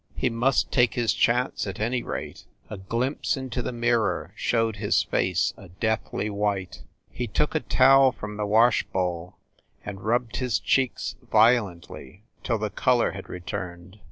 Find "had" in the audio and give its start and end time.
13.11-13.29